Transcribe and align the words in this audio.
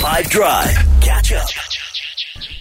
5 0.00 0.30
Drive. 0.30 0.70
Catch 1.02 1.32
up. 1.34 1.46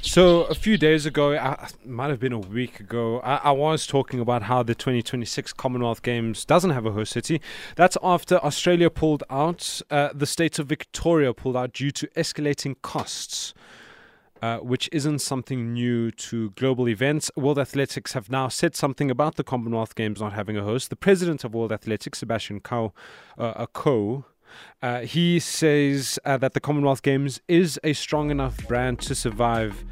So 0.01 0.41
a 0.41 0.53
few 0.53 0.77
days 0.77 1.05
ago, 1.05 1.35
uh, 1.35 1.67
might 1.85 2.09
have 2.09 2.19
been 2.19 2.33
a 2.33 2.39
week 2.39 2.81
ago, 2.81 3.21
I, 3.21 3.35
I, 3.37 3.51
was 3.51 3.87
talking 3.87 4.19
about 4.19 4.43
how 4.43 4.61
the 4.61 4.75
2026 4.75 5.53
Commonwealth 5.53 6.01
Games 6.01 6.43
doesn't 6.43 6.71
have 6.71 6.85
a 6.85 6.91
host 6.91 7.13
city. 7.13 7.39
That's 7.77 7.95
after 8.03 8.43
Australia 8.43 8.89
pulled 8.89 9.23
out, 9.29 9.81
uh, 9.89 10.09
the 10.13 10.25
state 10.25 10.59
of 10.59 10.67
Victoria 10.67 11.33
pulled 11.33 11.55
out 11.55 11.71
due 11.71 11.91
to 11.91 12.07
escalating 12.07 12.75
costs. 12.81 13.53
Uh, 14.41 14.57
which 14.59 14.87
isn't 14.93 15.19
something 15.19 15.73
new 15.73 16.11
to 16.11 16.51
global 16.51 16.87
events. 16.87 17.29
World 17.35 17.59
Athletics 17.59 18.13
have 18.13 18.29
now 18.29 18.47
said 18.47 18.73
something 18.73 19.11
about 19.11 19.35
the 19.35 19.43
Commonwealth 19.43 19.95
Games 19.95 20.21
not 20.21 20.31
having 20.31 20.55
a 20.55 20.63
host. 20.63 20.89
The 20.89 20.95
president 20.95 21.43
of 21.43 21.53
World 21.53 21.73
Athletics, 21.73 22.19
Sebastian 22.19 22.61
Coe, 22.61 22.93
uh, 23.37 23.65
uh, 24.81 25.01
he 25.01 25.39
says 25.39 26.19
uh, 26.25 26.37
that 26.37 26.53
the 26.53 26.59
Commonwealth 26.59 27.01
Games 27.01 27.41
is 27.47 27.79
a 27.83 27.93
strong 27.93 28.31
enough 28.31 28.67
brand 28.67 28.99
to 29.01 29.15
survive 29.15 29.85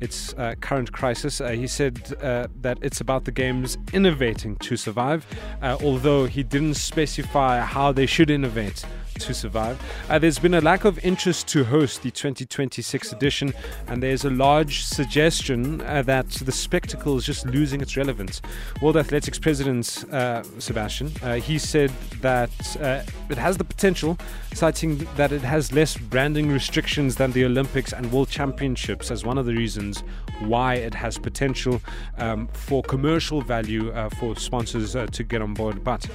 its 0.00 0.34
uh, 0.34 0.54
current 0.60 0.92
crisis. 0.92 1.40
Uh, 1.40 1.50
he 1.50 1.66
said 1.66 2.14
uh, 2.20 2.48
that 2.60 2.76
it's 2.82 3.00
about 3.00 3.24
the 3.24 3.30
games 3.30 3.78
innovating 3.92 4.56
to 4.56 4.76
survive, 4.76 5.24
uh, 5.62 5.78
although 5.82 6.26
he 6.26 6.42
didn't 6.42 6.74
specify 6.74 7.60
how 7.60 7.92
they 7.92 8.06
should 8.06 8.28
innovate 8.28 8.84
to 9.24 9.34
survive. 9.34 9.80
Uh, 10.08 10.18
there's 10.18 10.38
been 10.38 10.54
a 10.54 10.60
lack 10.60 10.84
of 10.84 10.98
interest 11.04 11.48
to 11.48 11.64
host 11.64 12.02
the 12.02 12.10
2026 12.10 13.12
edition, 13.12 13.52
and 13.86 14.02
there's 14.02 14.24
a 14.24 14.30
large 14.30 14.84
suggestion 14.84 15.80
uh, 15.82 16.02
that 16.02 16.28
the 16.30 16.52
spectacle 16.52 17.16
is 17.16 17.24
just 17.24 17.46
losing 17.46 17.80
its 17.80 17.96
relevance. 17.96 18.40
World 18.80 18.96
Athletics 18.96 19.38
President 19.38 20.04
uh, 20.12 20.42
Sebastian, 20.58 21.12
uh, 21.22 21.34
he 21.34 21.58
said 21.58 21.90
that 22.20 22.50
uh, 22.80 23.02
it 23.30 23.38
has 23.38 23.56
the 23.56 23.64
potential, 23.64 24.18
citing 24.54 25.06
that 25.16 25.32
it 25.32 25.42
has 25.42 25.72
less 25.72 25.96
branding 25.96 26.50
restrictions 26.50 27.16
than 27.16 27.32
the 27.32 27.44
Olympics 27.44 27.92
and 27.92 28.10
World 28.12 28.28
Championships 28.28 29.10
as 29.10 29.24
one 29.24 29.38
of 29.38 29.46
the 29.46 29.54
reasons 29.54 30.02
why 30.40 30.74
it 30.74 30.94
has 30.94 31.18
potential 31.18 31.80
um, 32.18 32.48
for 32.52 32.82
commercial 32.82 33.40
value 33.40 33.92
uh, 33.92 34.08
for 34.10 34.36
sponsors 34.36 34.92
to 34.92 35.22
get 35.22 35.40
on 35.40 35.54
board. 35.54 35.84
But 35.84 36.06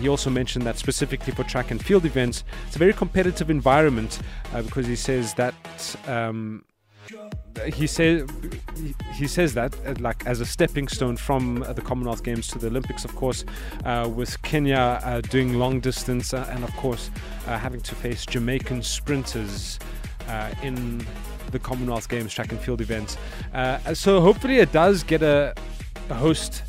he 0.00 0.08
also 0.08 0.28
mentioned 0.30 0.66
that 0.66 0.76
specifically 0.78 1.32
for 1.32 1.44
track 1.44 1.70
and 1.70 1.82
field 1.82 2.04
events, 2.04 2.44
it's 2.66 2.76
a 2.76 2.78
very 2.78 2.92
competitive 2.92 3.50
environment 3.50 4.20
uh, 4.52 4.62
because 4.62 4.86
he 4.86 4.96
says 4.96 5.34
that. 5.34 5.54
Um, 6.06 6.64
he 7.72 7.86
says 7.86 8.28
he 9.14 9.26
says 9.26 9.54
that 9.54 9.74
uh, 9.86 9.94
like 9.98 10.26
as 10.26 10.40
a 10.40 10.46
stepping 10.46 10.86
stone 10.86 11.16
from 11.16 11.62
uh, 11.62 11.72
the 11.72 11.80
Commonwealth 11.80 12.22
Games 12.22 12.46
to 12.48 12.58
the 12.58 12.66
Olympics, 12.66 13.04
of 13.04 13.16
course, 13.16 13.44
uh, 13.84 14.08
with 14.14 14.40
Kenya 14.42 15.00
uh, 15.02 15.20
doing 15.22 15.54
long 15.54 15.80
distance 15.80 16.34
and 16.34 16.62
of 16.62 16.72
course 16.76 17.10
having 17.46 17.80
to 17.80 17.94
face 17.94 18.26
Jamaican 18.26 18.82
sprinters 18.82 19.78
in 20.62 21.04
the 21.50 21.58
Commonwealth 21.58 22.08
Games 22.10 22.32
track 22.34 22.52
and 22.52 22.60
field 22.60 22.82
events. 22.82 23.16
so 23.94 24.20
hopefully 24.20 24.58
it 24.58 24.70
does 24.70 25.02
get 25.02 25.22
a 25.22 25.54
host 26.10 26.62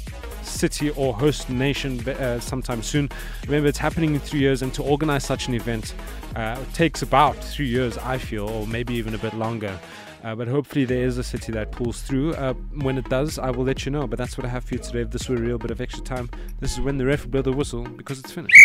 city 0.49 0.89
or 0.91 1.13
host 1.13 1.49
nation 1.49 2.07
uh, 2.07 2.39
sometime 2.39 2.81
soon. 2.83 3.09
Remember, 3.45 3.67
it's 3.67 3.77
happening 3.77 4.13
in 4.15 4.19
three 4.19 4.39
years, 4.39 4.61
and 4.61 4.73
to 4.73 4.83
organize 4.83 5.23
such 5.23 5.47
an 5.47 5.53
event 5.53 5.93
uh, 6.35 6.57
takes 6.73 7.01
about 7.01 7.35
three 7.37 7.67
years, 7.67 7.97
I 7.97 8.17
feel, 8.17 8.49
or 8.49 8.67
maybe 8.67 8.93
even 8.95 9.13
a 9.13 9.17
bit 9.17 9.33
longer. 9.33 9.77
Uh, 10.23 10.35
but 10.35 10.47
hopefully, 10.47 10.85
there 10.85 11.05
is 11.05 11.17
a 11.17 11.23
city 11.23 11.51
that 11.53 11.71
pulls 11.71 12.01
through. 12.01 12.33
Uh, 12.33 12.53
when 12.81 12.97
it 12.97 13.07
does, 13.09 13.39
I 13.39 13.51
will 13.51 13.63
let 13.63 13.85
you 13.85 13.91
know. 13.91 14.05
But 14.05 14.19
that's 14.19 14.37
what 14.37 14.45
I 14.45 14.49
have 14.49 14.65
for 14.65 14.75
you 14.75 14.79
today. 14.79 15.01
If 15.01 15.11
this 15.11 15.29
were 15.29 15.37
a 15.37 15.41
real 15.41 15.57
bit 15.57 15.71
of 15.71 15.79
extra 15.79 16.03
time, 16.03 16.29
this 16.59 16.73
is 16.73 16.81
when 16.81 16.97
the 16.97 17.05
ref 17.05 17.25
blow 17.27 17.41
the 17.41 17.53
whistle 17.53 17.83
because 17.83 18.19
it's 18.19 18.31
finished. 18.31 18.55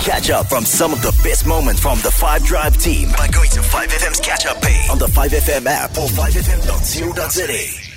Catch 0.00 0.30
up 0.30 0.46
from 0.46 0.64
some 0.64 0.92
of 0.92 1.02
the 1.02 1.12
best 1.22 1.46
moments 1.46 1.82
from 1.82 1.98
the 2.00 2.10
5 2.10 2.44
Drive 2.44 2.78
team 2.78 3.10
by 3.16 3.28
going 3.28 3.50
to 3.50 3.60
5FM's 3.60 4.20
catch 4.20 4.46
up 4.46 4.60
page 4.62 4.88
on 4.88 4.98
the 4.98 5.06
5FM 5.06 5.66
app 5.66 5.90
or 5.90 6.08
5FM.co.za. 6.08 7.87